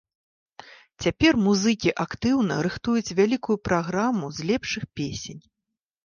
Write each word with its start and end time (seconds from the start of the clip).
Цяпер 1.05 1.33
музыкі 1.47 1.91
актыўна 2.05 2.55
рыхтуюць 2.67 3.15
вялікую 3.19 3.57
праграму 3.69 4.31
з 4.39 4.47
лепшых 4.53 4.83
песень. 5.01 5.41